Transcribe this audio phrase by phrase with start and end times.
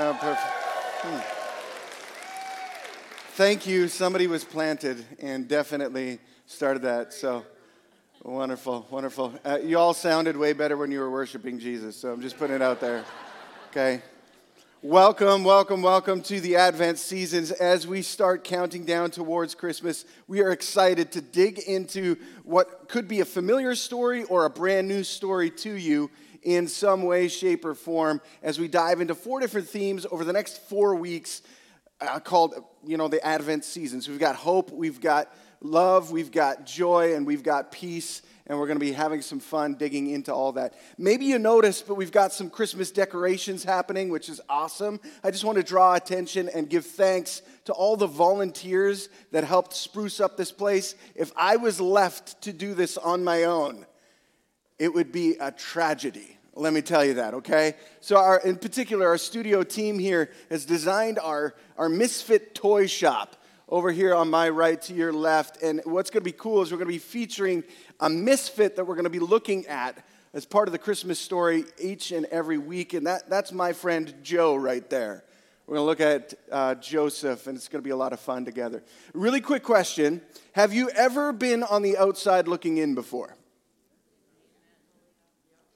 [0.00, 0.46] Oh, perfect.
[1.00, 1.18] Hmm.
[3.32, 3.88] Thank you.
[3.88, 7.12] Somebody was planted and definitely started that.
[7.12, 7.44] So
[8.22, 9.34] wonderful, wonderful.
[9.44, 11.96] Uh, you all sounded way better when you were worshiping Jesus.
[11.96, 13.04] So I'm just putting it out there.
[13.70, 14.00] Okay.
[14.82, 17.50] Welcome, welcome, welcome to the Advent seasons.
[17.50, 23.08] As we start counting down towards Christmas, we are excited to dig into what could
[23.08, 26.08] be a familiar story or a brand new story to you
[26.56, 30.32] in some way, shape, or form as we dive into four different themes over the
[30.32, 31.42] next four weeks
[32.00, 32.54] uh, called,
[32.86, 34.00] you know, the Advent season.
[34.00, 38.58] So we've got hope, we've got love, we've got joy, and we've got peace and
[38.58, 40.72] we're going to be having some fun digging into all that.
[40.96, 45.00] Maybe you noticed, but we've got some Christmas decorations happening, which is awesome.
[45.22, 49.74] I just want to draw attention and give thanks to all the volunteers that helped
[49.74, 50.94] spruce up this place.
[51.14, 53.84] If I was left to do this on my own,
[54.78, 56.37] it would be a tragedy.
[56.58, 57.74] Let me tell you that, okay?
[58.00, 63.36] So, our, in particular, our studio team here has designed our, our Misfit toy shop
[63.68, 65.62] over here on my right to your left.
[65.62, 67.62] And what's going to be cool is we're going to be featuring
[68.00, 71.64] a misfit that we're going to be looking at as part of the Christmas story
[71.78, 72.92] each and every week.
[72.92, 75.22] And that, that's my friend Joe right there.
[75.68, 78.18] We're going to look at uh, Joseph, and it's going to be a lot of
[78.18, 78.82] fun together.
[79.14, 80.22] Really quick question
[80.54, 83.37] Have you ever been on the outside looking in before?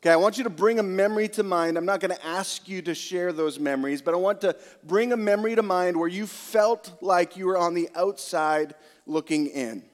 [0.02, 1.78] Okay, I want you to bring a memory to mind.
[1.78, 5.12] I'm not going to ask you to share those memories, but I want to bring
[5.12, 8.74] a memory to mind where you felt like you were on the outside
[9.06, 9.84] looking in.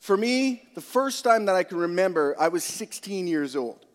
[0.00, 3.86] For me, the first time that I can remember, I was 16 years old.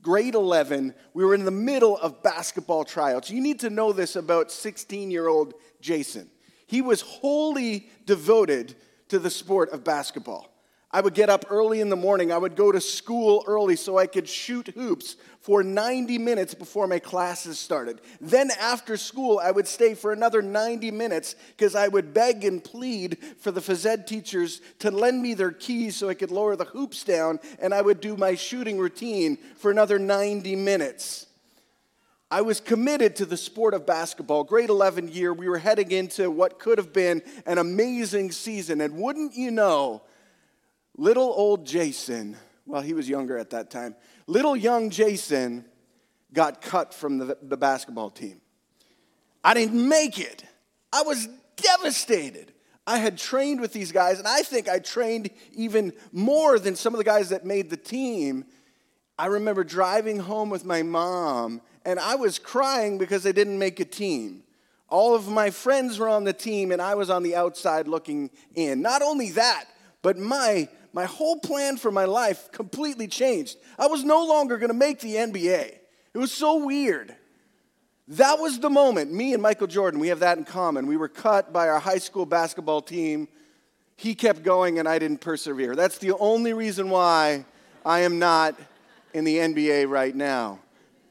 [0.00, 3.28] Grade 11, we were in the middle of basketball tryouts.
[3.28, 6.30] You need to know this about 16 year old Jason.
[6.68, 8.76] He was wholly devoted
[9.08, 10.55] to the sport of basketball.
[10.92, 12.30] I would get up early in the morning.
[12.30, 16.86] I would go to school early so I could shoot hoops for 90 minutes before
[16.86, 18.00] my classes started.
[18.20, 22.62] Then, after school, I would stay for another 90 minutes because I would beg and
[22.62, 26.54] plead for the phys ed teachers to lend me their keys so I could lower
[26.54, 31.26] the hoops down, and I would do my shooting routine for another 90 minutes.
[32.30, 34.44] I was committed to the sport of basketball.
[34.44, 38.80] Grade 11 year, we were heading into what could have been an amazing season.
[38.80, 40.02] And wouldn't you know,
[40.96, 43.94] Little old Jason, well, he was younger at that time,
[44.26, 45.64] little young Jason
[46.32, 48.40] got cut from the, the basketball team.
[49.44, 50.44] I didn't make it.
[50.92, 52.52] I was devastated.
[52.86, 56.94] I had trained with these guys, and I think I trained even more than some
[56.94, 58.44] of the guys that made the team.
[59.18, 63.80] I remember driving home with my mom, and I was crying because they didn't make
[63.80, 64.44] a team.
[64.88, 68.30] All of my friends were on the team, and I was on the outside looking
[68.54, 68.82] in.
[68.82, 69.64] Not only that,
[70.00, 73.58] but my my whole plan for my life completely changed.
[73.78, 75.74] I was no longer going to make the NBA.
[76.14, 77.14] It was so weird.
[78.08, 79.12] That was the moment.
[79.12, 80.86] Me and Michael Jordan, we have that in common.
[80.86, 83.28] We were cut by our high school basketball team.
[83.96, 85.76] He kept going and I didn't persevere.
[85.76, 87.44] That's the only reason why
[87.84, 88.58] I am not
[89.12, 90.60] in the NBA right now.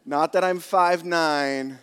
[0.03, 1.77] Not that I'm 5'9,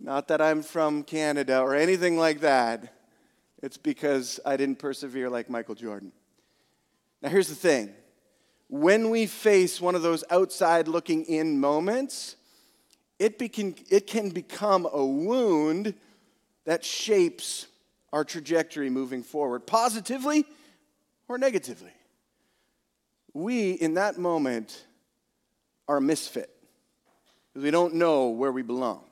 [0.00, 2.94] not that I'm from Canada or anything like that.
[3.62, 6.12] It's because I didn't persevere like Michael Jordan.
[7.22, 7.94] Now, here's the thing
[8.68, 12.36] when we face one of those outside looking in moments,
[13.18, 15.94] it, can it can become a wound
[16.64, 17.66] that shapes
[18.12, 20.44] our trajectory moving forward, positively
[21.28, 21.92] or negatively.
[23.34, 24.84] We, in that moment,
[25.86, 26.50] are a misfit
[27.48, 29.04] because we don't know where we belong.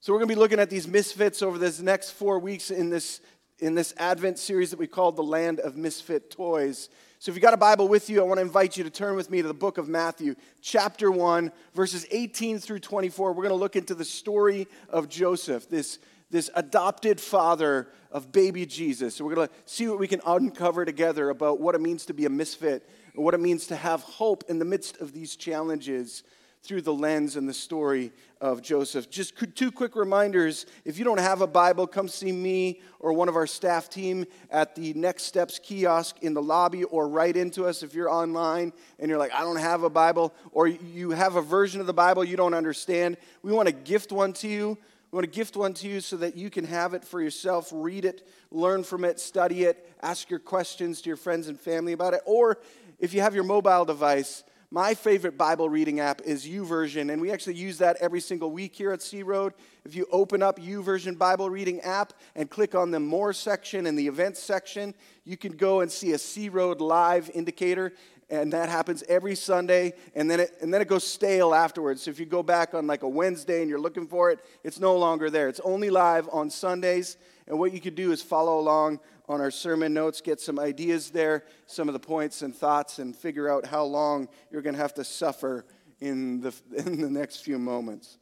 [0.00, 2.90] So, we're going to be looking at these misfits over this next four weeks in
[2.90, 3.20] this
[3.62, 6.88] in this Advent series that we called The Land of Misfit Toys.
[7.20, 9.14] So if you've got a Bible with you, I want to invite you to turn
[9.14, 13.32] with me to the book of Matthew, chapter 1, verses 18 through 24.
[13.32, 18.66] We're going to look into the story of Joseph, this, this adopted father of baby
[18.66, 19.14] Jesus.
[19.14, 22.14] So we're going to see what we can uncover together about what it means to
[22.14, 25.36] be a misfit and what it means to have hope in the midst of these
[25.36, 26.24] challenges
[26.62, 29.10] through the lens and the story of Joseph.
[29.10, 33.28] Just two quick reminders if you don't have a Bible, come see me or one
[33.28, 37.66] of our staff team at the Next Steps kiosk in the lobby or write into
[37.66, 41.36] us if you're online and you're like, I don't have a Bible, or you have
[41.36, 43.16] a version of the Bible you don't understand.
[43.42, 44.78] We want to gift one to you.
[45.10, 47.68] We want to gift one to you so that you can have it for yourself,
[47.70, 51.92] read it, learn from it, study it, ask your questions to your friends and family
[51.92, 52.22] about it.
[52.24, 52.58] Or
[52.98, 54.42] if you have your mobile device,
[54.72, 58.74] my favorite Bible reading app is YouVersion, and we actually use that every single week
[58.74, 59.52] here at Sea Road.
[59.84, 63.98] If you open up YouVersion Bible reading app and click on the More section and
[63.98, 64.94] the Events section,
[65.26, 67.92] you can go and see a Sea Road live indicator
[68.30, 72.04] and that happens every Sunday, and then it, and then it goes stale afterwards.
[72.04, 74.80] So if you go back on like a Wednesday and you're looking for it, it's
[74.80, 75.50] no longer there.
[75.50, 77.18] It's only live on Sundays.
[77.46, 81.10] And what you could do is follow along on our sermon notes, get some ideas
[81.10, 84.80] there, some of the points and thoughts, and figure out how long you're going to
[84.80, 85.64] have to suffer
[86.00, 88.18] in the, in the next few moments.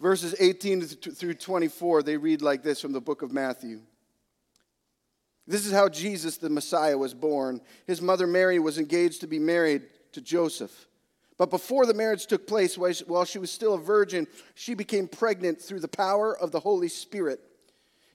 [0.00, 3.80] Verses 18 through 24, they read like this from the book of Matthew.
[5.46, 7.60] This is how Jesus, the Messiah, was born.
[7.86, 9.82] His mother Mary was engaged to be married
[10.12, 10.88] to Joseph.
[11.36, 15.60] But before the marriage took place, while she was still a virgin, she became pregnant
[15.60, 17.40] through the power of the Holy Spirit.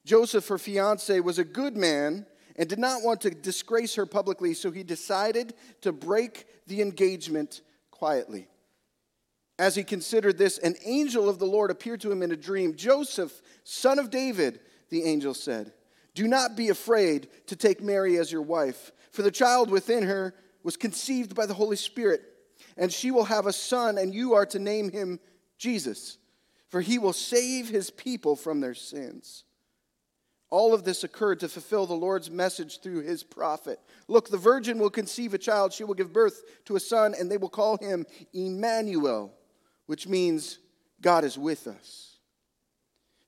[0.07, 2.25] Joseph, her fiance, was a good man
[2.56, 7.62] and did not want to disgrace her publicly, so he decided to break the engagement
[7.92, 8.48] quietly.
[9.59, 12.75] As he considered this, an angel of the Lord appeared to him in a dream.
[12.77, 15.74] Joseph, son of David, the angel said,
[16.15, 20.33] Do not be afraid to take Mary as your wife, for the child within her
[20.63, 22.21] was conceived by the Holy Spirit,
[22.77, 25.19] and she will have a son, and you are to name him
[25.57, 26.18] Jesus,
[26.69, 29.44] for he will save his people from their sins.
[30.49, 33.79] All of this occurred to fulfill the Lord's message through his prophet.
[34.07, 37.29] Look, the virgin will conceive a child, she will give birth to a son, and
[37.29, 39.33] they will call him Emmanuel,
[39.88, 40.59] which means
[41.01, 42.17] God is with us.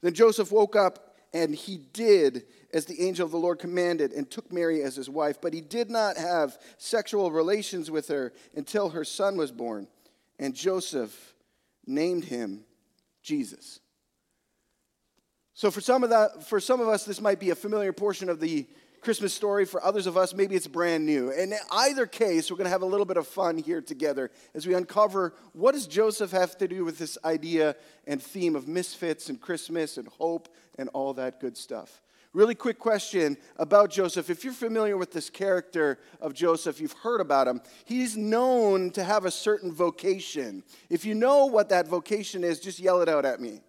[0.01, 4.29] Then Joseph woke up, and he did as the angel of the Lord commanded and
[4.29, 8.89] took Mary as his wife, but he did not have sexual relations with her until
[8.89, 9.87] her son was born,
[10.39, 11.35] and Joseph
[11.85, 12.63] named him
[13.21, 13.81] Jesus.
[15.59, 18.29] So for some of that, for some of us, this might be a familiar portion
[18.29, 18.65] of the
[19.01, 19.65] Christmas story.
[19.65, 21.31] For others of us, maybe it's brand new.
[21.31, 24.65] In either case, we're going to have a little bit of fun here together as
[24.65, 27.75] we uncover what does Joseph have to do with this idea
[28.07, 30.47] and theme of misfits and Christmas and hope
[30.77, 32.01] and all that good stuff.
[32.31, 34.29] Really quick question about Joseph.
[34.29, 37.59] If you're familiar with this character of Joseph, you've heard about him.
[37.83, 40.63] He's known to have a certain vocation.
[40.89, 43.59] If you know what that vocation is, just yell it out at me.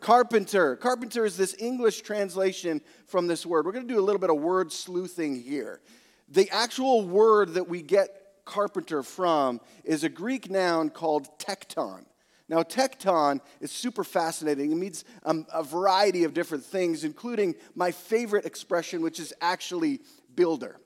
[0.00, 0.76] Carpenter.
[0.76, 3.66] Carpenter is this English translation from this word.
[3.66, 5.80] We're going to do a little bit of word sleuthing here.
[6.28, 12.04] The actual word that we get carpenter from is a Greek noun called tekton.
[12.48, 14.72] Now, tekton is super fascinating.
[14.72, 20.00] It means um, a variety of different things, including my favorite expression, which is actually
[20.34, 20.80] builder.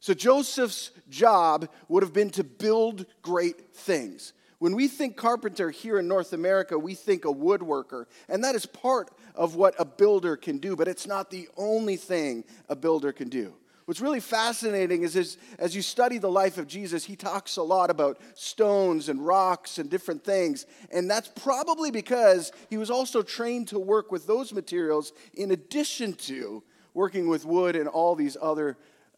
[0.00, 4.32] So, Joseph's job would have been to build great things.
[4.60, 8.66] When we think carpenter here in North America, we think a woodworker, and that is
[8.66, 13.10] part of what a builder can do, but it's not the only thing a builder
[13.10, 13.54] can do.
[13.86, 17.88] What's really fascinating is, as you study the life of Jesus, he talks a lot
[17.88, 20.66] about stones and rocks and different things.
[20.92, 26.12] And that's probably because he was also trained to work with those materials in addition
[26.12, 26.62] to
[26.92, 28.76] working with wood and all these other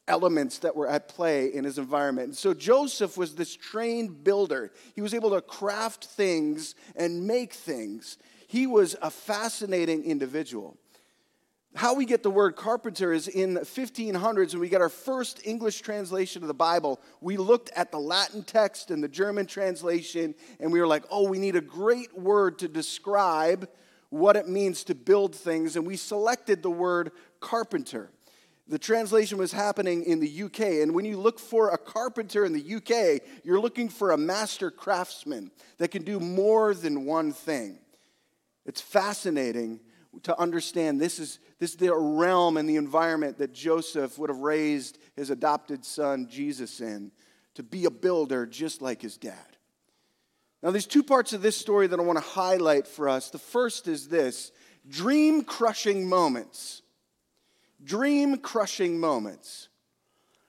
[0.08, 2.28] elements that were at play in his environment.
[2.28, 4.72] And so Joseph was this trained builder.
[4.94, 8.18] He was able to craft things and make things.
[8.48, 10.76] He was a fascinating individual.
[11.74, 15.40] How we get the word carpenter is in the 1500s when we get our first
[15.46, 17.00] English translation of the Bible.
[17.22, 21.26] We looked at the Latin text and the German translation, and we were like, oh,
[21.26, 23.70] we need a great word to describe
[24.10, 25.76] what it means to build things.
[25.76, 28.10] And we selected the word carpenter.
[28.68, 30.60] The translation was happening in the UK.
[30.82, 34.70] And when you look for a carpenter in the UK, you're looking for a master
[34.70, 37.78] craftsman that can do more than one thing.
[38.64, 39.80] It's fascinating
[40.22, 44.38] to understand this is, this is the realm and the environment that Joseph would have
[44.38, 47.10] raised his adopted son Jesus in
[47.54, 49.36] to be a builder just like his dad.
[50.62, 53.30] Now, there's two parts of this story that I want to highlight for us.
[53.30, 54.52] The first is this
[54.88, 56.81] dream crushing moments
[57.84, 59.68] dream crushing moments.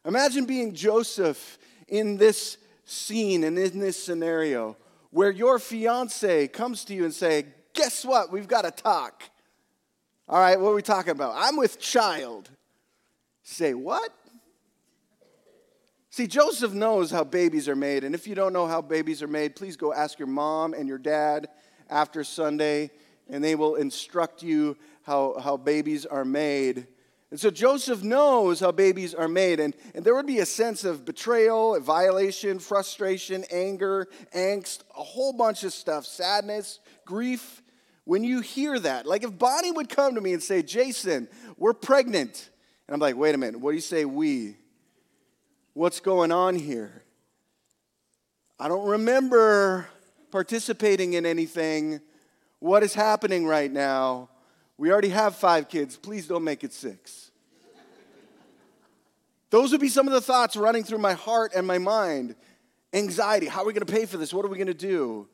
[0.06, 4.78] Imagine being Joseph in this scene and in this scenario
[5.12, 8.32] where your fiance comes to you and say, "Guess what?
[8.32, 9.24] We've got to talk."
[10.28, 11.34] All right, what are we talking about?
[11.36, 12.50] I'm with child.
[13.44, 14.12] Say, "What?"
[16.10, 19.28] See, Joseph knows how babies are made, and if you don't know how babies are
[19.28, 21.50] made, please go ask your mom and your dad
[21.90, 22.92] after Sunday,
[23.28, 26.88] and they will instruct you how, how babies are made.
[27.34, 30.84] And so Joseph knows how babies are made, and, and there would be a sense
[30.84, 37.64] of betrayal, violation, frustration, anger, angst, a whole bunch of stuff, sadness, grief.
[38.04, 41.74] When you hear that, like if Bonnie would come to me and say, Jason, we're
[41.74, 42.52] pregnant.
[42.88, 44.56] And I'm like, wait a minute, what do you say, we?
[45.74, 47.02] What's going on here?
[48.60, 49.88] I don't remember
[50.30, 52.00] participating in anything.
[52.60, 54.30] What is happening right now?
[54.78, 55.98] We already have five kids.
[55.98, 57.32] Please don't make it six.
[59.50, 62.36] Those would be some of the thoughts running through my heart and my mind.
[62.92, 63.46] Anxiety.
[63.46, 64.34] How are we going to pay for this?
[64.34, 65.28] What are we going to do?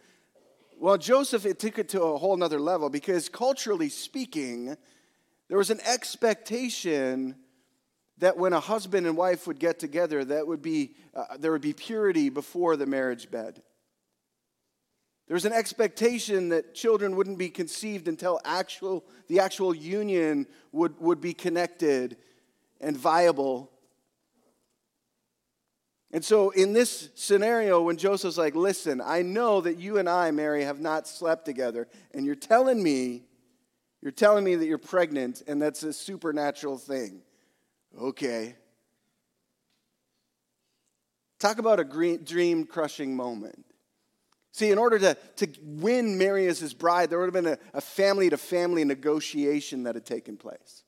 [0.77, 4.75] Well, Joseph, it took it to a whole nother level because culturally speaking,
[5.47, 7.35] there was an expectation
[8.17, 11.61] that when a husband and wife would get together, that would be, uh, there would
[11.61, 13.61] be purity before the marriage bed.
[15.29, 20.99] There was an expectation that children wouldn't be conceived until actual, the actual union would,
[20.99, 22.17] would be connected
[22.81, 23.71] and viable
[26.11, 30.31] and so, in this scenario, when Joseph's like, Listen, I know that you and I,
[30.31, 33.23] Mary, have not slept together, and you're telling me,
[34.01, 37.21] you're telling me that you're pregnant, and that's a supernatural thing.
[37.99, 38.55] Okay.
[41.39, 43.65] Talk about a dream crushing moment.
[44.51, 47.81] See, in order to, to win Mary as his bride, there would have been a
[47.81, 50.83] family to family negotiation that had taken place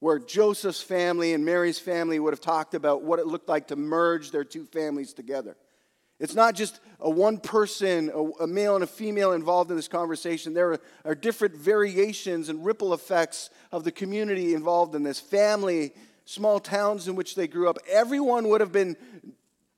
[0.00, 3.76] where Joseph's family and Mary's family would have talked about what it looked like to
[3.76, 5.56] merge their two families together.
[6.18, 10.52] It's not just a one person, a, male and a female involved in this conversation.
[10.52, 15.92] There are, are different variations and ripple effects of the community involved in this family,
[16.24, 17.78] small towns in which they grew up.
[17.90, 18.96] Everyone would have been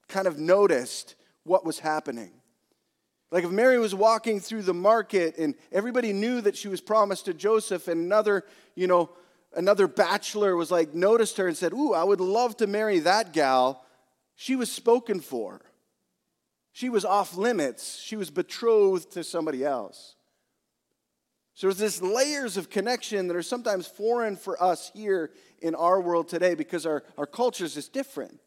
[0.09, 1.15] kind of noticed
[1.45, 2.33] what was happening.
[3.33, 7.25] Like if Mary was walking through the market and everybody knew that she was promised
[7.25, 9.09] to Joseph and another, you know,
[9.55, 13.33] another bachelor was like, noticed her and said, Ooh, I would love to marry that
[13.33, 13.87] gal.
[14.37, 15.63] She was spoken for.
[16.73, 17.99] She was off limits.
[17.99, 20.15] She was betrothed to somebody else.
[21.55, 25.31] So there's this layers of connection that are sometimes foreign for us here
[25.63, 28.41] in our world today because our, our culture is different.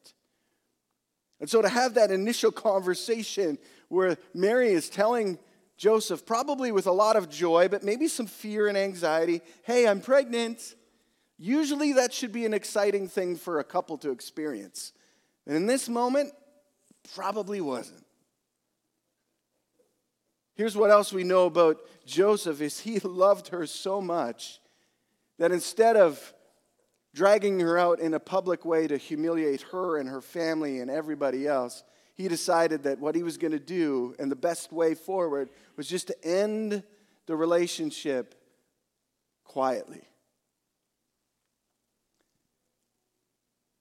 [1.40, 3.58] And so to have that initial conversation
[3.90, 5.40] where Mary is telling
[5.78, 10.02] Joseph, probably with a lot of joy, but maybe some fear and anxiety, hey, I'm
[10.02, 10.76] pregnant.
[11.38, 14.94] Usually that should be an exciting thing for a couple to experience.
[15.46, 16.34] And in this moment,
[17.14, 18.06] probably wasn't.
[20.56, 24.62] Here's what else we know about Joseph is he loved her so much
[25.38, 26.34] that instead of
[27.14, 31.48] dragging her out in a public way to humiliate her and her family and everybody
[31.48, 31.84] else,
[32.16, 35.88] he decided that what he was going to do and the best way forward was
[35.88, 36.82] just to end
[37.28, 38.36] the relationship
[39.44, 40.02] quietly.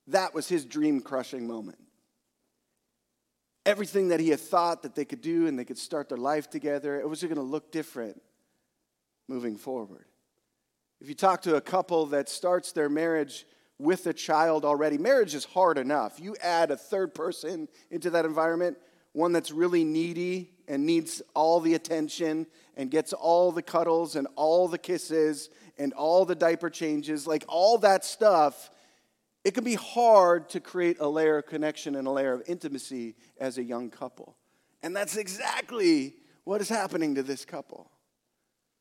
[0.09, 1.79] That was his dream crushing moment.
[3.65, 6.51] Everything that he had thought that they could do and they could start their life
[6.51, 8.21] together, it was going to look different
[9.29, 10.07] moving forward.
[11.01, 13.47] If you talk to a couple that starts their marriage
[13.85, 16.19] with a child already, marriage is hard enough.
[16.19, 18.79] You add a third person into that environment,
[19.13, 24.27] one that's really needy and needs all the attention and gets all the cuddles and
[24.35, 28.71] all the kisses and all the diaper changes, like all that stuff
[29.45, 33.15] it can be hard to create a layer of connection and a layer of intimacy
[33.39, 34.37] as a young couple.
[34.83, 36.15] And that's exactly
[36.45, 37.91] what is happening to this couple.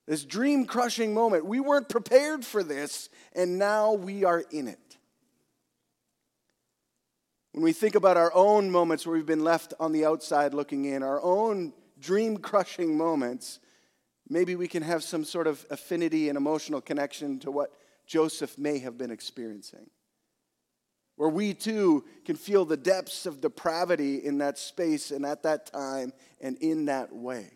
[0.08, 1.46] This dream crushing moment.
[1.46, 4.80] We weren't prepared for this, and now we are in it.
[7.54, 10.86] When we think about our own moments where we've been left on the outside looking
[10.86, 13.60] in, our own dream crushing moments,
[14.28, 17.72] maybe we can have some sort of affinity and emotional connection to what
[18.08, 19.90] Joseph may have been experiencing
[21.16, 25.68] where we too can feel the depths of depravity in that space and at that
[25.68, 27.52] time and in that way.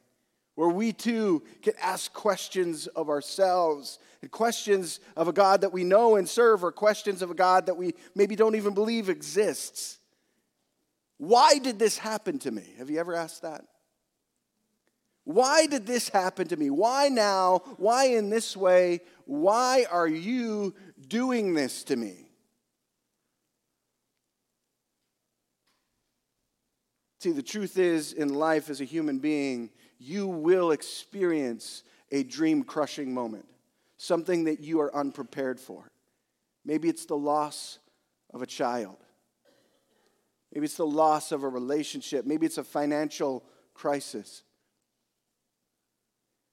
[0.57, 5.83] Where we too can ask questions of ourselves and questions of a God that we
[5.83, 9.99] know and serve, or questions of a God that we maybe don't even believe exists.
[11.19, 12.73] Why did this happen to me?
[12.79, 13.65] Have you ever asked that?
[15.25, 16.71] Why did this happen to me?
[16.71, 17.61] Why now?
[17.77, 19.01] Why in this way?
[19.25, 20.73] Why are you
[21.07, 22.31] doing this to me?
[27.19, 32.63] See, the truth is, in life as a human being, you will experience a dream
[32.63, 33.45] crushing moment,
[33.97, 35.89] something that you are unprepared for.
[36.65, 37.79] Maybe it's the loss
[38.33, 38.97] of a child.
[40.53, 42.25] Maybe it's the loss of a relationship.
[42.25, 44.43] Maybe it's a financial crisis.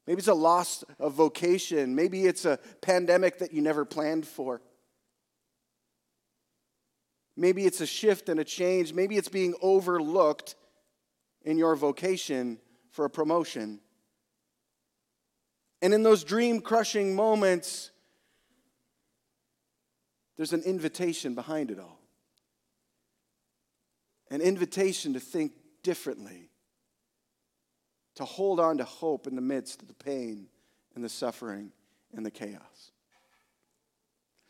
[0.07, 1.95] Maybe it's a loss of vocation.
[1.95, 4.61] Maybe it's a pandemic that you never planned for.
[7.37, 8.93] Maybe it's a shift and a change.
[8.93, 10.55] Maybe it's being overlooked
[11.43, 12.59] in your vocation
[12.95, 13.81] for a promotion.
[15.83, 17.91] And in those dream crushing moments,
[20.37, 21.99] there's an invitation behind it all
[24.31, 25.53] an invitation to think
[25.85, 26.49] differently,
[28.17, 30.47] to hold on to hope in the midst of the pain
[30.97, 31.71] and the suffering
[32.17, 32.91] and the chaos.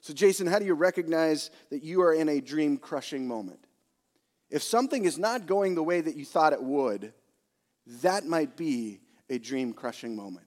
[0.00, 3.66] So, Jason, how do you recognize that you are in a dream crushing moment?
[4.48, 7.12] If something is not going the way that you thought it would,
[7.86, 10.46] that might be a dream crushing moment.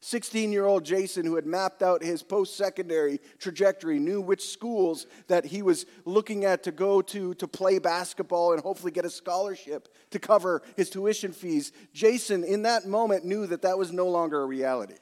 [0.00, 5.06] 16 year old Jason, who had mapped out his post secondary trajectory, knew which schools
[5.26, 9.10] that he was looking at to go to to play basketball and hopefully get a
[9.10, 11.72] scholarship to cover his tuition fees.
[11.92, 14.94] Jason, in that moment, knew that that was no longer a reality.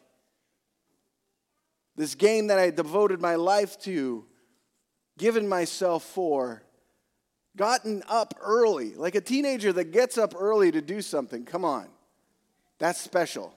[1.96, 4.24] This game that I devoted my life to,
[5.18, 6.62] given myself for,
[7.56, 11.44] gotten up early, like a teenager that gets up early to do something.
[11.44, 11.88] Come on.
[12.78, 13.54] That's special.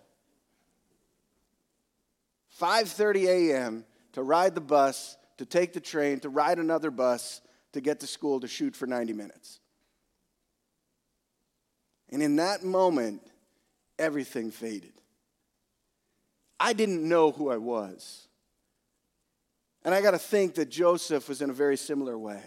[2.59, 3.85] 5:30 a.m.
[4.13, 7.41] to ride the bus, to take the train, to ride another bus,
[7.73, 9.59] to get to school to shoot for 90 minutes.
[12.09, 13.21] And in that moment,
[13.99, 14.93] everything faded.
[16.59, 18.27] I didn't know who I was.
[19.83, 22.41] And I got to think that Joseph was in a very similar way,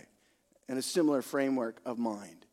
[0.70, 2.46] in a similar framework of mind.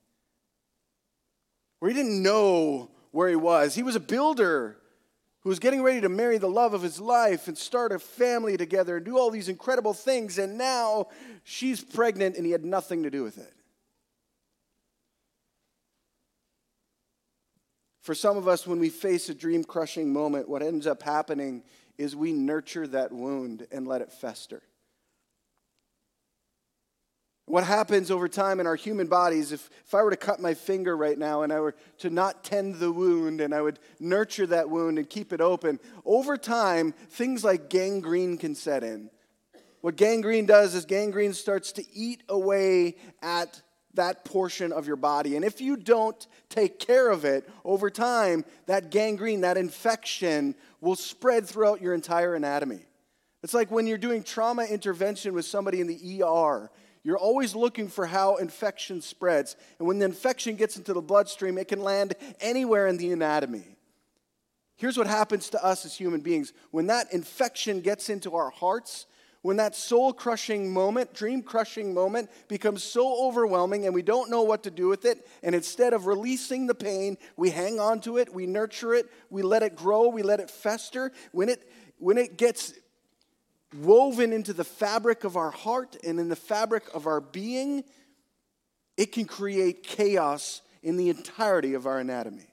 [1.77, 3.75] Where he didn't know where he was.
[3.75, 4.75] He was a builder
[5.41, 8.57] who was getting ready to marry the love of his life and start a family
[8.57, 11.09] together and do all these incredible things, and now
[11.43, 13.53] she's pregnant and he had nothing to do with it.
[18.01, 21.61] For some of us, when we face a dream crushing moment, what ends up happening
[21.99, 24.63] is we nurture that wound and let it fester.
[27.47, 30.53] What happens over time in our human bodies, if, if I were to cut my
[30.53, 34.45] finger right now and I were to not tend the wound and I would nurture
[34.47, 39.09] that wound and keep it open, over time, things like gangrene can set in.
[39.79, 43.61] What gangrene does is gangrene starts to eat away at
[43.93, 45.37] that portion of your body.
[45.37, 50.97] And if you don't take care of it, over time, that gangrene, that infection, will
[50.97, 52.81] spread throughout your entire anatomy.
[53.41, 56.69] It's like when you're doing trauma intervention with somebody in the ER
[57.07, 59.55] you're always looking for how infection spreads.
[59.79, 63.77] And when the infection gets into the bloodstream, it can land anywhere in the anatomy.
[64.75, 69.05] Here's what happens to us as human beings when that infection gets into our hearts,
[69.41, 74.41] when that soul crushing moment, dream crushing moment becomes so overwhelming and we don't know
[74.41, 78.17] what to do with it, and instead of releasing the pain, we hang on to
[78.17, 81.13] it, we nurture it, we let it grow, we let it fester.
[81.31, 82.73] When it, when it gets
[83.75, 87.83] woven into the fabric of our heart and in the fabric of our being,
[88.95, 92.47] it can create chaos in the entirety of our anatomy.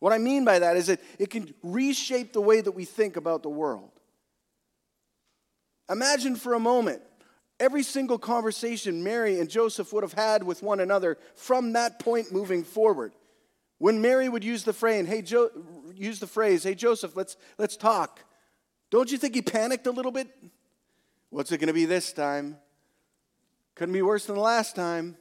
[0.00, 3.16] What I mean by that is that it can reshape the way that we think
[3.16, 3.90] about the world.
[5.90, 7.02] Imagine for a moment
[7.60, 12.32] every single conversation Mary and Joseph would have had with one another from that point
[12.32, 13.12] moving forward.
[13.78, 15.50] When Mary would use the phrase, "Hey, jo-
[15.94, 18.20] use the phrase, "Hey Joseph, let's let's talk."
[18.90, 20.28] Don't you think he panicked a little bit?
[21.30, 22.56] What's it going to be this time?
[23.74, 25.16] Couldn't be worse than the last time.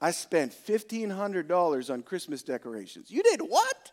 [0.00, 3.10] I spent $1,500 on Christmas decorations.
[3.10, 3.92] You did what?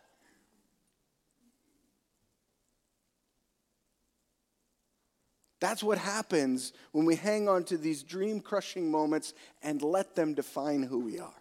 [5.60, 10.34] That's what happens when we hang on to these dream crushing moments and let them
[10.34, 11.34] define who we are.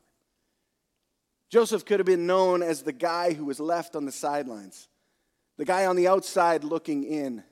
[1.51, 4.89] Joseph could have been known as the guy who was left on the sidelines
[5.57, 7.43] the guy on the outside looking in.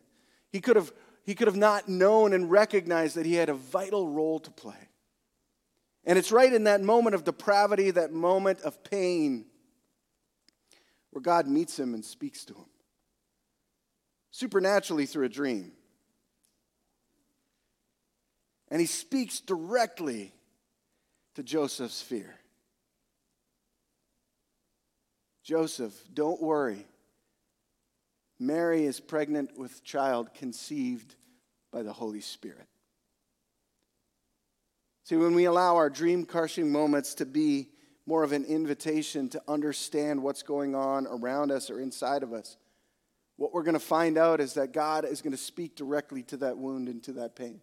[0.50, 0.92] He could have,
[1.24, 4.88] he could have not known and recognized that he had a vital role to play.
[6.04, 9.46] And it's right in that moment of depravity, that moment of pain,
[11.10, 12.66] where God meets him and speaks to him
[14.34, 15.70] supernaturally through a dream.
[18.68, 20.32] And he speaks directly
[21.36, 22.34] to Joseph's fear.
[25.44, 26.84] Joseph, don't worry.
[28.46, 31.14] Mary is pregnant with child conceived
[31.72, 32.66] by the Holy Spirit.
[35.04, 37.68] See, when we allow our dream crushing moments to be
[38.06, 42.56] more of an invitation to understand what's going on around us or inside of us,
[43.36, 46.36] what we're going to find out is that God is going to speak directly to
[46.38, 47.60] that wound and to that pain.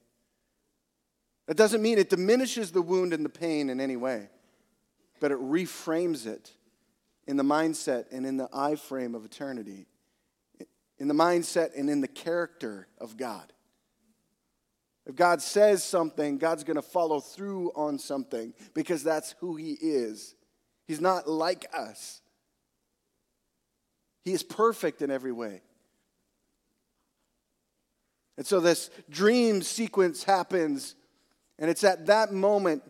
[1.48, 4.30] That doesn't mean it diminishes the wound and the pain in any way,
[5.20, 6.52] but it reframes it
[7.28, 9.88] in the mindset and in the eye frame of eternity
[11.02, 13.52] in the mindset and in the character of God.
[15.08, 19.72] If God says something, God's going to follow through on something because that's who He
[19.72, 20.36] is.
[20.86, 22.22] He's not like us,
[24.24, 25.64] He is perfect in every way.
[28.38, 30.94] And so this dream sequence happens,
[31.58, 32.84] and it's at that moment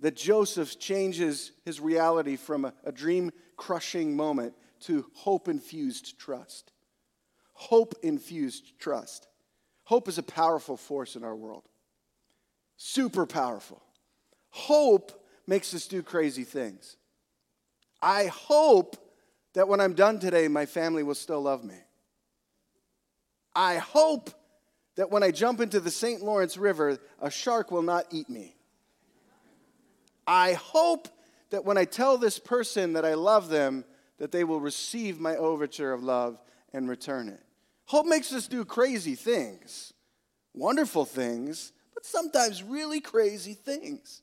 [0.00, 6.72] that Joseph changes his reality from a, a dream crushing moment to hope infused trust.
[7.52, 9.28] Hope infused trust.
[9.84, 11.62] Hope is a powerful force in our world,
[12.76, 13.82] super powerful.
[14.50, 16.96] Hope makes us do crazy things.
[18.02, 18.96] I hope
[19.54, 21.76] that when I'm done today, my family will still love me.
[23.54, 24.30] I hope
[24.96, 26.22] that when I jump into the St.
[26.22, 28.56] Lawrence River, a shark will not eat me.
[30.26, 31.08] I hope
[31.50, 33.84] that when I tell this person that I love them,
[34.18, 36.38] that they will receive my overture of love
[36.72, 37.40] and return it.
[37.86, 39.92] Hope makes us do crazy things,
[40.54, 44.22] wonderful things, but sometimes really crazy things.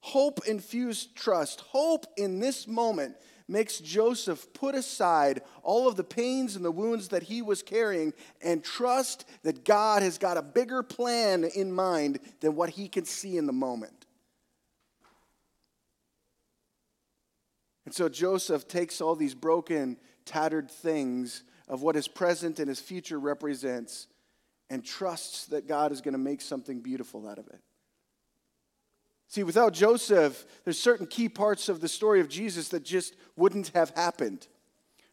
[0.00, 1.60] Hope infused trust.
[1.60, 3.16] Hope in this moment
[3.50, 8.14] makes Joseph put aside all of the pains and the wounds that he was carrying
[8.40, 13.04] and trust that God has got a bigger plan in mind than what he can
[13.04, 13.99] see in the moment.
[17.90, 22.78] And so Joseph takes all these broken, tattered things of what his present and his
[22.78, 24.06] future represents
[24.70, 27.60] and trusts that God is going to make something beautiful out of it.
[29.26, 33.72] See, without Joseph, there's certain key parts of the story of Jesus that just wouldn't
[33.74, 34.46] have happened.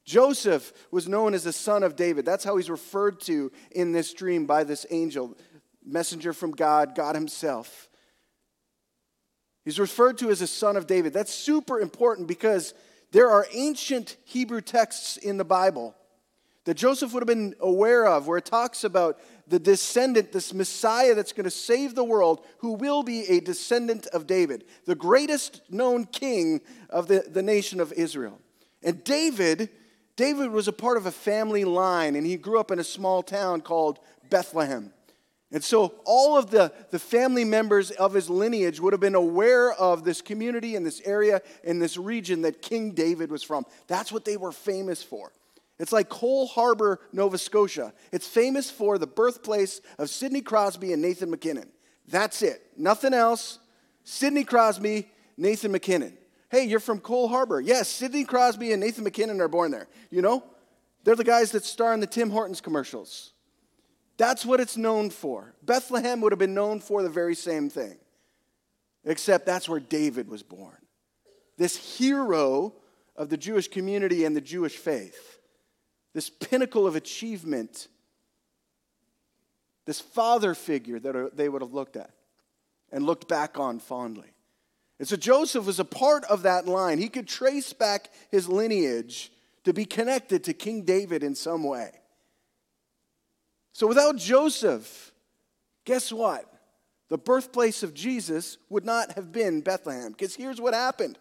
[0.05, 2.25] Joseph was known as the son of David.
[2.25, 5.35] That's how he's referred to in this dream by this angel,
[5.83, 7.86] messenger from God, God himself.
[9.67, 11.11] He's referred to as a son of David.
[11.11, 12.73] That's super important because
[13.11, 15.93] there are ancient Hebrew texts in the Bible
[16.63, 21.13] that Joseph would have been aware of where it talks about the descendant, this Messiah
[21.15, 25.59] that's going to save the world, who will be a descendant of David, the greatest
[25.69, 28.39] known king of the, the nation of Israel.
[28.81, 29.67] And David,
[30.15, 33.21] David was a part of a family line, and he grew up in a small
[33.21, 33.99] town called
[34.29, 34.93] Bethlehem.
[35.51, 39.71] And so all of the, the family members of his lineage would have been aware
[39.73, 43.65] of this community and this area and this region that King David was from.
[43.87, 45.31] That's what they were famous for.
[45.79, 47.93] It's like Cole Harbour, Nova Scotia.
[48.11, 51.69] It's famous for the birthplace of Sidney Crosby and Nathan MacKinnon.
[52.07, 52.61] That's it.
[52.75, 53.59] Nothing else.
[54.03, 55.07] Sidney Crosby,
[55.37, 56.17] Nathan MacKinnon.
[56.49, 57.61] Hey, you're from Cole Harbour.
[57.61, 59.87] Yes, Sidney Crosby and Nathan MacKinnon are born there.
[60.09, 60.43] You know?
[61.03, 63.33] They're the guys that star in the Tim Hortons commercials.
[64.17, 65.53] That's what it's known for.
[65.61, 67.97] Bethlehem would have been known for the very same thing,
[69.05, 70.77] except that's where David was born.
[71.57, 72.73] This hero
[73.15, 75.39] of the Jewish community and the Jewish faith,
[76.13, 77.87] this pinnacle of achievement,
[79.85, 82.11] this father figure that they would have looked at
[82.91, 84.33] and looked back on fondly.
[84.99, 86.97] And so Joseph was a part of that line.
[86.97, 89.31] He could trace back his lineage
[89.63, 91.91] to be connected to King David in some way.
[93.77, 95.13] So without Joseph,
[95.85, 96.51] guess what?
[97.09, 100.13] The birthplace of Jesus would not have been Bethlehem.
[100.13, 101.19] Because here's what happened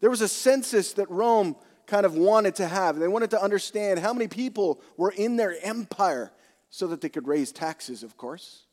[0.00, 1.54] there was a census that Rome
[1.86, 2.98] kind of wanted to have.
[2.98, 6.32] They wanted to understand how many people were in their empire
[6.70, 8.64] so that they could raise taxes, of course.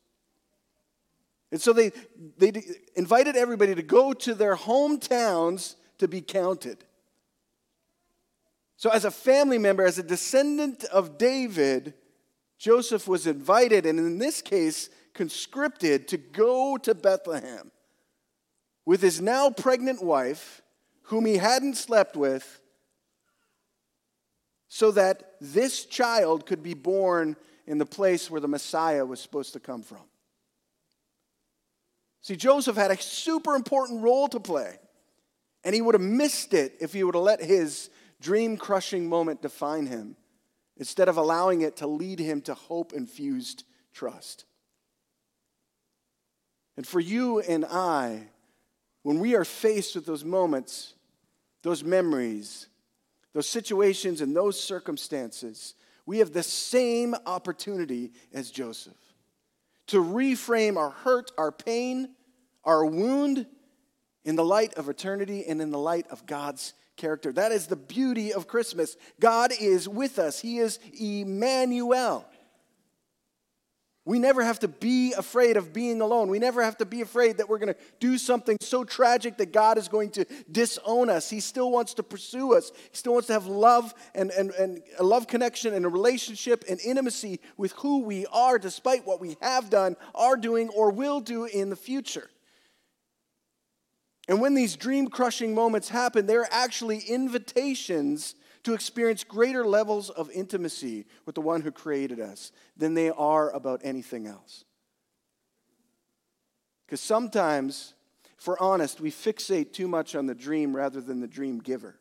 [1.52, 1.92] And so they,
[2.38, 2.60] they
[2.96, 6.78] invited everybody to go to their hometowns to be counted.
[8.76, 11.94] So, as a family member, as a descendant of David,
[12.60, 17.72] Joseph was invited, and in this case, conscripted to go to Bethlehem
[18.84, 20.60] with his now pregnant wife,
[21.04, 22.60] whom he hadn't slept with,
[24.68, 27.34] so that this child could be born
[27.66, 30.04] in the place where the Messiah was supposed to come from.
[32.20, 34.76] See, Joseph had a super important role to play,
[35.64, 37.88] and he would have missed it if he would have let his
[38.20, 40.14] dream crushing moment define him
[40.80, 44.46] instead of allowing it to lead him to hope infused trust.
[46.76, 48.28] And for you and I,
[49.02, 50.94] when we are faced with those moments,
[51.62, 52.66] those memories,
[53.34, 55.74] those situations, and those circumstances,
[56.06, 58.96] we have the same opportunity as Joseph
[59.88, 62.08] to reframe our hurt, our pain,
[62.64, 63.44] our wound
[64.24, 67.32] in the light of eternity and in the light of God's character.
[67.32, 68.96] That is the beauty of Christmas.
[69.18, 72.26] God is with us, He is Emmanuel.
[74.06, 76.30] We never have to be afraid of being alone.
[76.30, 79.52] We never have to be afraid that we're going to do something so tragic that
[79.52, 81.28] God is going to disown us.
[81.28, 82.72] He still wants to pursue us.
[82.74, 86.64] He still wants to have love and, and, and a love connection and a relationship
[86.68, 91.20] and intimacy with who we are, despite what we have done, are doing, or will
[91.20, 92.30] do in the future.
[94.30, 100.30] And when these dream crushing moments happen, they're actually invitations to experience greater levels of
[100.30, 104.64] intimacy with the one who created us than they are about anything else.
[106.86, 107.94] Because sometimes,
[108.38, 111.98] if we're honest, we fixate too much on the dream rather than the dream giver.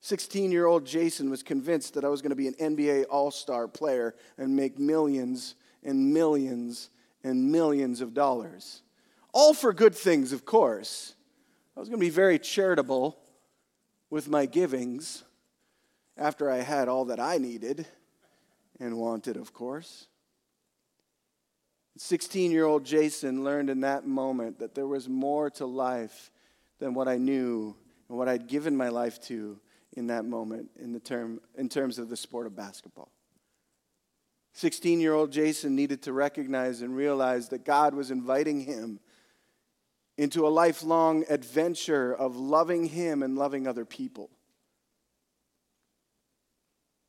[0.00, 3.32] 16 year old Jason was convinced that I was going to be an NBA All
[3.32, 6.90] Star player and make millions and millions
[7.24, 8.81] and millions of dollars.
[9.32, 11.14] All for good things, of course.
[11.76, 13.18] I was going to be very charitable
[14.10, 15.24] with my givings
[16.18, 17.86] after I had all that I needed
[18.78, 20.06] and wanted, of course.
[21.96, 26.30] 16 year old Jason learned in that moment that there was more to life
[26.78, 27.76] than what I knew
[28.08, 29.58] and what I'd given my life to
[29.94, 33.10] in that moment in, the term, in terms of the sport of basketball.
[34.54, 39.00] 16 year old Jason needed to recognize and realize that God was inviting him
[40.16, 44.30] into a lifelong adventure of loving him and loving other people.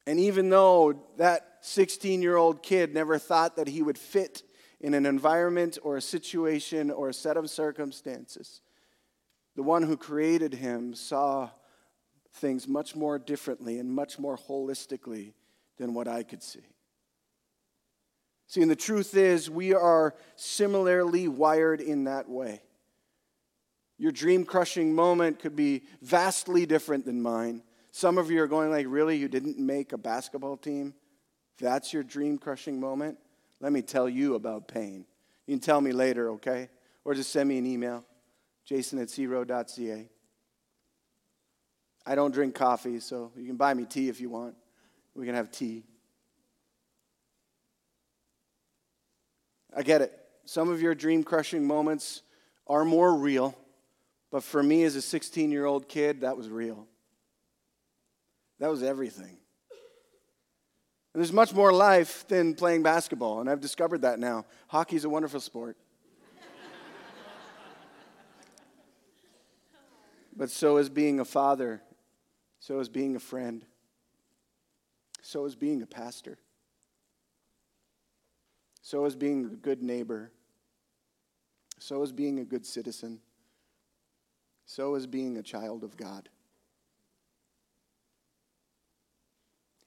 [0.05, 4.43] And even though that 16 year old kid never thought that he would fit
[4.81, 8.61] in an environment or a situation or a set of circumstances,
[9.55, 11.49] the one who created him saw
[12.33, 15.33] things much more differently and much more holistically
[15.77, 16.65] than what I could see.
[18.47, 22.61] See, and the truth is, we are similarly wired in that way.
[24.03, 27.63] Your dream crushing moment could be vastly different than mine.
[27.91, 30.93] Some of you are going like, really, you didn't make a basketball team?
[31.57, 33.17] That's your dream crushing moment?
[33.61, 35.05] Let me tell you about pain.
[35.47, 36.67] You can tell me later, okay?
[37.05, 38.03] Or just send me an email,
[38.65, 40.09] jason at cro.ca.
[42.05, 44.55] I don't drink coffee, so you can buy me tea if you want.
[45.15, 45.85] We can have tea.
[49.73, 50.11] I get it.
[50.43, 52.21] Some of your dream crushing moments
[52.67, 53.57] are more real,
[54.33, 56.87] but for me as a 16 year old kid, that was real.
[58.59, 59.37] That was everything.
[61.13, 64.45] And there's much more life than playing basketball, and I've discovered that now.
[64.67, 65.77] Hockey's a wonderful sport.
[70.35, 71.83] but so is being a father
[72.63, 73.65] so is being a friend.
[75.21, 76.37] So is being a pastor.
[78.81, 80.31] So is being a good neighbor.
[81.77, 83.19] So is being a good citizen.
[84.65, 86.29] So is being a child of God.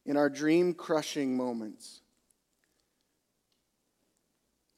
[0.04, 2.00] In our dream crushing moments,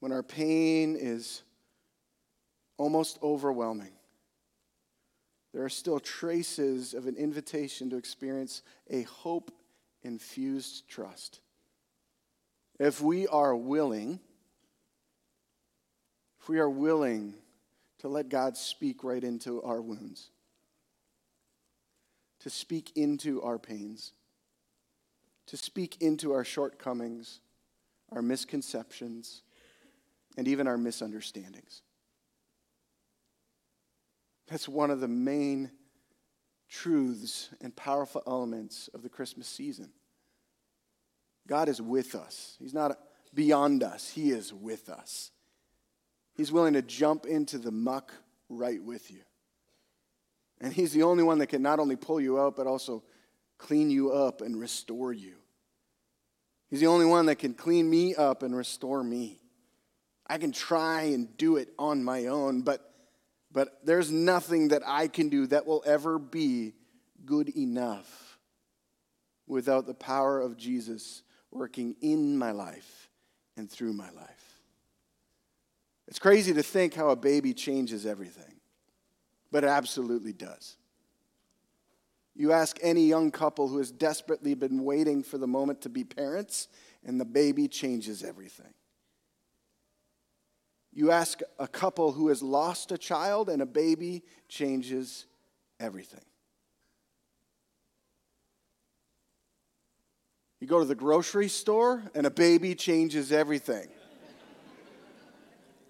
[0.00, 1.42] when our pain is
[2.78, 3.92] almost overwhelming,
[5.52, 9.50] there are still traces of an invitation to experience a hope
[10.02, 11.40] infused trust.
[12.78, 14.20] If we are willing,
[16.40, 17.34] if we are willing
[17.98, 20.30] to let God speak right into our wounds,
[22.40, 24.12] to speak into our pains,
[25.46, 27.40] to speak into our shortcomings,
[28.12, 29.42] our misconceptions,
[30.36, 31.82] and even our misunderstandings.
[34.46, 35.70] That's one of the main
[36.68, 39.90] truths and powerful elements of the Christmas season.
[41.46, 42.56] God is with us.
[42.58, 42.98] He's not
[43.34, 45.30] beyond us, He is with us.
[46.38, 48.12] He's willing to jump into the muck
[48.48, 49.20] right with you.
[50.60, 53.02] And He's the only one that can not only pull you out, but also
[53.58, 55.34] clean you up and restore you.
[56.70, 59.40] He's the only one that can clean me up and restore me.
[60.28, 62.84] I can try and do it on my own, but
[63.50, 66.74] but there's nothing that I can do that will ever be
[67.24, 68.38] good enough
[69.46, 73.08] without the power of Jesus working in my life
[73.56, 74.47] and through my life.
[76.08, 78.54] It's crazy to think how a baby changes everything,
[79.52, 80.78] but it absolutely does.
[82.34, 86.04] You ask any young couple who has desperately been waiting for the moment to be
[86.04, 86.68] parents,
[87.04, 88.72] and the baby changes everything.
[90.94, 95.26] You ask a couple who has lost a child, and a baby changes
[95.78, 96.24] everything.
[100.58, 103.88] You go to the grocery store, and a baby changes everything.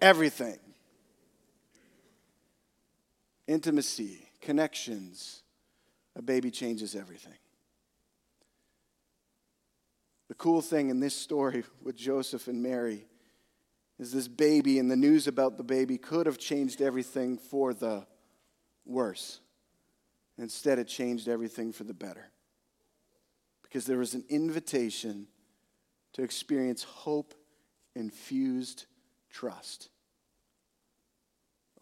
[0.01, 0.57] Everything.
[3.47, 5.41] Intimacy, connections,
[6.15, 7.33] a baby changes everything.
[10.27, 13.05] The cool thing in this story with Joseph and Mary
[13.97, 18.05] is this baby, and the news about the baby could have changed everything for the
[18.85, 19.41] worse.
[20.37, 22.31] Instead, it changed everything for the better.
[23.61, 25.27] Because there was an invitation
[26.13, 27.33] to experience hope
[27.93, 28.85] infused
[29.29, 29.89] trust.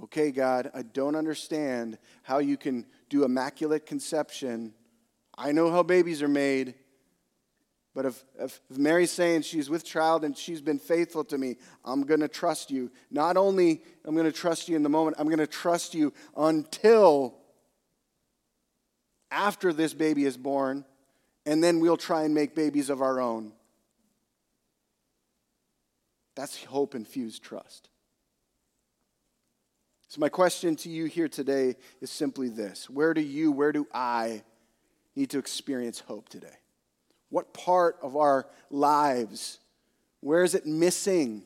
[0.03, 4.73] Okay, God, I don't understand how you can do immaculate conception.
[5.38, 6.75] I know how babies are made.
[7.95, 12.03] But if, if, Mary's saying she's with child and she's been faithful to me, I'm
[12.03, 12.91] going to trust you.
[13.10, 16.13] Not only I'm going to trust you in the moment, I'm going to trust you
[16.36, 17.39] until
[19.31, 20.86] after this baby is born,
[21.47, 23.51] and then we'll try and make babies of our own.
[26.38, 27.89] That's hope infused trust.
[30.08, 33.88] So, my question to you here today is simply this Where do you, where do
[33.91, 34.43] I
[35.15, 36.56] need to experience hope today?
[37.30, 39.58] What part of our lives,
[40.21, 41.41] where is it missing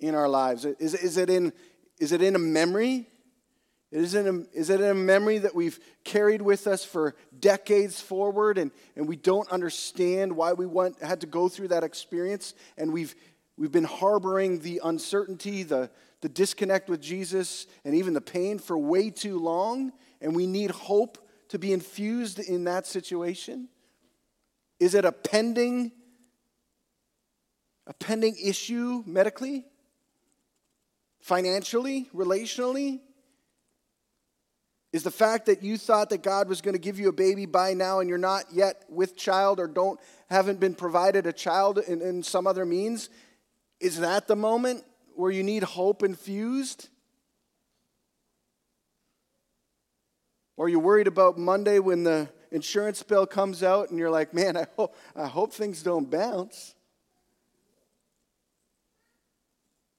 [0.00, 0.64] in our lives?
[0.64, 1.52] Is, is, it, in,
[2.00, 3.06] is it in a memory?
[3.92, 8.00] Is it, a, is it in a memory that we've carried with us for decades
[8.00, 12.54] forward and, and we don't understand why we went, had to go through that experience
[12.76, 13.14] and we've,
[13.56, 15.90] we've been harboring the uncertainty, the,
[16.20, 20.70] the disconnect with Jesus, and even the pain for way too long, and we need
[20.70, 23.68] hope to be infused in that situation?
[24.80, 25.92] Is it a pending
[27.86, 29.64] a pending issue medically?
[31.20, 33.00] Financially, relationally?
[34.92, 37.46] Is the fact that you thought that God was going to give you a baby
[37.46, 41.78] by now and you're not yet with child or don't haven't been provided a child
[41.78, 43.10] in, in some other means,
[43.80, 44.84] is that the moment
[45.14, 46.88] where you need hope infused?
[50.56, 54.32] Or are you're worried about Monday when the insurance bill comes out and you're like,
[54.32, 56.74] man, I hope, I hope things don't bounce.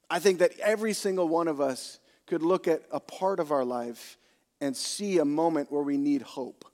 [0.09, 3.65] I think that every single one of us could look at a part of our
[3.65, 4.17] life
[4.59, 6.65] and see a moment where we need hope.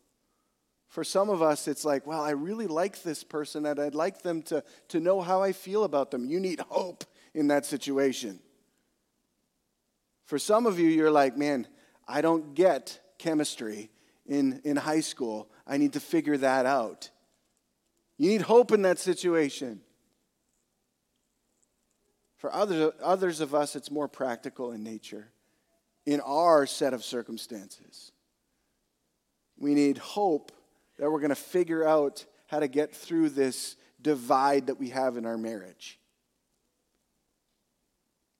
[0.94, 4.22] For some of us, it's like, well, I really like this person and I'd like
[4.22, 6.24] them to, to know how I feel about them.
[6.24, 7.04] You need hope
[7.34, 8.40] in that situation.
[10.26, 11.68] For some of you, you're like, man,
[12.08, 13.90] I don't get chemistry
[14.28, 15.50] in, in high school.
[15.66, 17.10] I need to figure that out.
[18.20, 19.82] You need hope in that situation.
[22.38, 25.32] For others, others of us, it's more practical in nature,
[26.06, 28.12] in our set of circumstances.
[29.58, 30.52] We need hope
[30.98, 35.18] that we're going to figure out how to get through this divide that we have
[35.18, 36.00] in our marriage.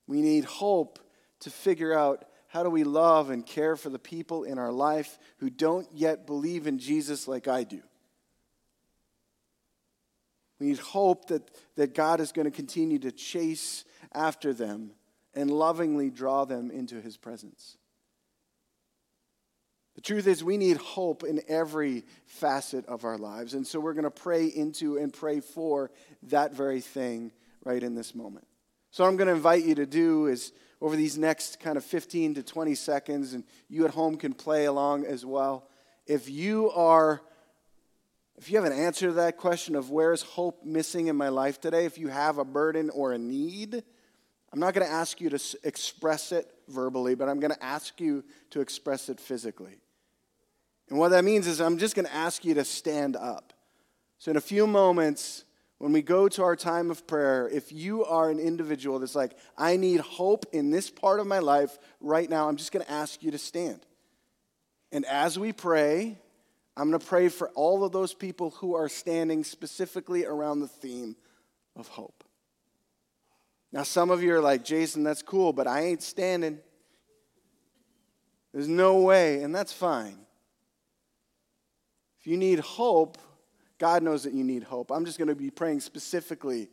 [0.06, 0.98] We need hope
[1.40, 5.18] to figure out how do we love and care for the people in our life
[5.38, 7.80] who don't yet believe in Jesus like I do?
[10.60, 14.92] We need hope that, that God is going to continue to chase after them
[15.34, 17.76] and lovingly draw them into his presence.
[19.94, 23.54] The truth is, we need hope in every facet of our lives.
[23.54, 25.90] And so we're going to pray into and pray for
[26.24, 27.32] that very thing
[27.64, 28.46] right in this moment.
[28.90, 31.84] So, what I'm going to invite you to do is over these next kind of
[31.84, 35.68] 15 to 20 seconds, and you at home can play along as well.
[36.06, 37.22] If you are,
[38.36, 41.60] if you have an answer to that question of where's hope missing in my life
[41.60, 43.82] today, if you have a burden or a need,
[44.52, 48.00] I'm not going to ask you to express it verbally, but I'm going to ask
[48.00, 49.78] you to express it physically.
[50.88, 53.52] And what that means is I'm just going to ask you to stand up.
[54.18, 55.44] So, in a few moments,
[55.78, 59.36] when we go to our time of prayer, if you are an individual that's like,
[59.58, 62.90] I need hope in this part of my life right now, I'm just going to
[62.90, 63.84] ask you to stand.
[64.92, 66.18] And as we pray,
[66.76, 70.68] I'm going to pray for all of those people who are standing specifically around the
[70.68, 71.16] theme
[71.76, 72.24] of hope.
[73.72, 76.60] Now, some of you are like, Jason, that's cool, but I ain't standing.
[78.52, 80.23] There's no way, and that's fine.
[82.24, 83.18] If you need hope,
[83.78, 84.90] God knows that you need hope.
[84.90, 86.70] I'm just going to be praying specifically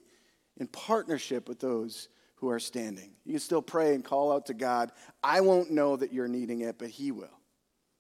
[0.55, 3.11] in partnership with those who are standing.
[3.25, 4.93] You can still pray and call out to God.
[5.21, 7.37] I won't know that you're needing it, but He will.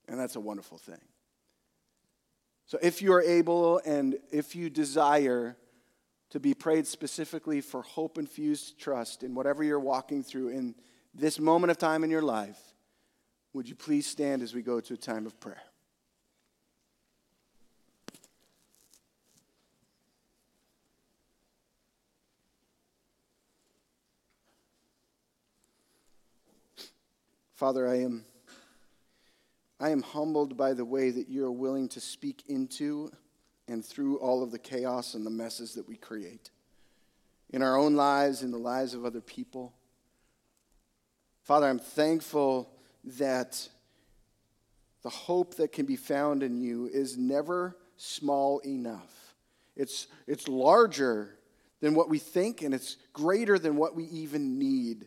[0.07, 1.01] And that's a wonderful thing.
[2.67, 5.57] So if you are able and if you desire
[6.29, 10.73] to be prayed specifically for hope infused trust in whatever you're walking through in
[11.13, 12.59] this moment of time in your life,
[13.51, 15.61] would you please stand as we go to a time of prayer?
[27.61, 28.25] Father, I am,
[29.79, 33.11] I am humbled by the way that you're willing to speak into
[33.67, 36.49] and through all of the chaos and the messes that we create
[37.51, 39.75] in our own lives, in the lives of other people.
[41.43, 42.67] Father, I'm thankful
[43.03, 43.69] that
[45.03, 49.35] the hope that can be found in you is never small enough.
[49.75, 51.37] It's, it's larger
[51.79, 55.05] than what we think, and it's greater than what we even need.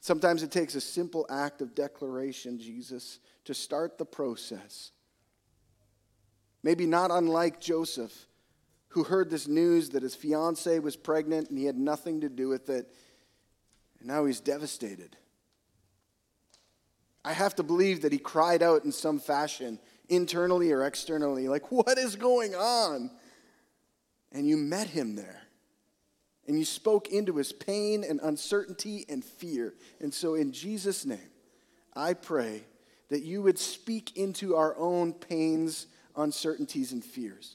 [0.00, 4.92] Sometimes it takes a simple act of declaration, Jesus, to start the process.
[6.62, 8.26] Maybe not unlike Joseph,
[8.88, 12.48] who heard this news that his fiancee was pregnant and he had nothing to do
[12.48, 12.92] with it,
[13.98, 15.16] and now he's devastated.
[17.22, 19.78] I have to believe that he cried out in some fashion
[20.08, 21.48] internally or externally.
[21.48, 23.10] Like, what is going on?
[24.32, 25.42] And you met him there.
[26.50, 29.72] And you spoke into his pain and uncertainty and fear.
[30.00, 31.30] And so, in Jesus' name,
[31.94, 32.64] I pray
[33.08, 35.86] that you would speak into our own pains,
[36.16, 37.54] uncertainties, and fears.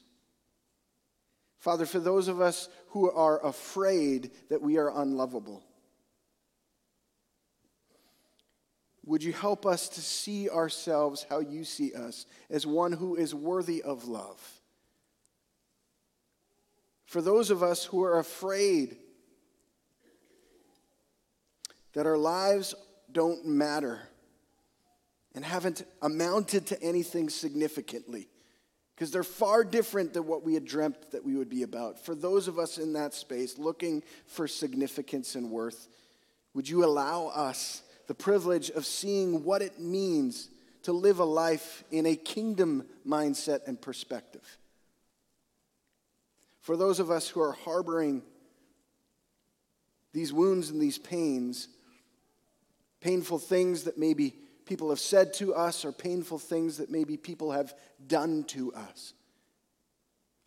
[1.58, 5.62] Father, for those of us who are afraid that we are unlovable,
[9.04, 13.34] would you help us to see ourselves how you see us as one who is
[13.34, 14.55] worthy of love?
[17.06, 18.96] For those of us who are afraid
[21.94, 22.74] that our lives
[23.10, 24.00] don't matter
[25.34, 28.28] and haven't amounted to anything significantly
[28.94, 32.04] because they're far different than what we had dreamt that we would be about.
[32.04, 35.88] For those of us in that space looking for significance and worth,
[36.54, 40.48] would you allow us the privilege of seeing what it means
[40.82, 44.58] to live a life in a kingdom mindset and perspective?
[46.66, 48.22] For those of us who are harboring
[50.12, 51.68] these wounds and these pains,
[53.00, 57.52] painful things that maybe people have said to us or painful things that maybe people
[57.52, 57.72] have
[58.04, 59.12] done to us.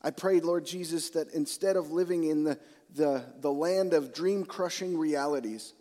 [0.04, 2.60] I prayed, Lord Jesus, that instead of living in the,
[2.94, 5.72] the, the land of dream crushing realities,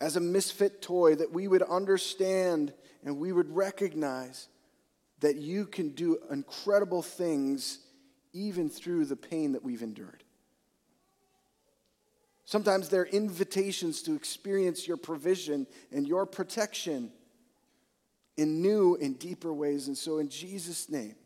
[0.00, 2.72] as a misfit toy, that we would understand
[3.04, 4.46] and we would recognize
[5.18, 7.80] that you can do incredible things
[8.32, 10.24] even through the pain that we've endured.
[12.44, 17.12] Sometimes they're invitations to experience your provision and your protection
[18.38, 19.88] in new and deeper ways.
[19.88, 21.16] And so, in Jesus' name,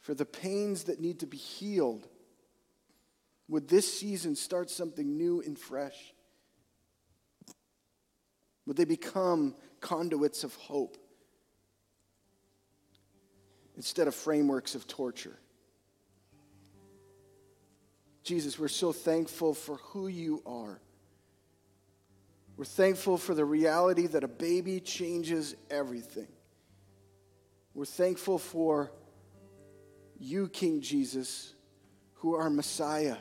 [0.00, 2.06] for the pains that need to be healed,
[3.48, 6.12] would this season start something new and fresh?
[8.66, 10.98] Would they become conduits of hope
[13.76, 15.38] instead of frameworks of torture?
[18.28, 20.82] Jesus, we're so thankful for who you are.
[22.58, 26.28] We're thankful for the reality that a baby changes everything.
[27.72, 28.92] We're thankful for
[30.18, 31.54] you, King Jesus,
[32.16, 33.16] who are Messiah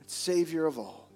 [0.00, 1.10] and Savior of all,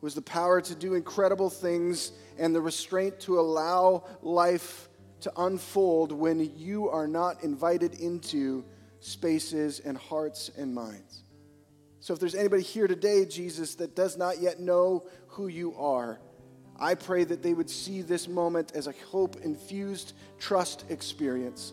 [0.00, 4.88] who has the power to do incredible things and the restraint to allow life
[5.20, 8.64] to unfold when you are not invited into
[9.00, 11.22] spaces, and hearts and minds.
[12.00, 16.20] So, if there's anybody here today, Jesus, that does not yet know who you are,
[16.78, 21.72] I pray that they would see this moment as a hope infused trust experience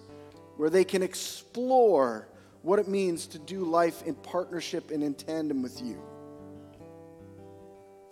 [0.57, 2.27] where they can explore
[2.63, 6.01] what it means to do life in partnership and in tandem with you.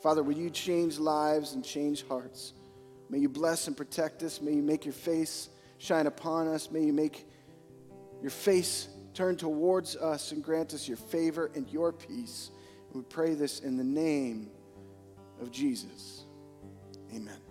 [0.03, 2.53] Father, will you change lives and change hearts?
[3.09, 4.41] May you bless and protect us.
[4.41, 6.69] May you make your face shine upon us.
[6.69, 7.25] May you make
[8.21, 12.51] your face turn towards us and grant us your favor and your peace.
[12.93, 14.49] We pray this in the name
[15.41, 16.25] of Jesus.
[17.13, 17.42] Amen.